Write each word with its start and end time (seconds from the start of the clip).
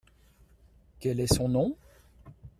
Quel 0.99 1.19
est 1.19 1.31
son 1.31 1.47
nom? 1.47 1.77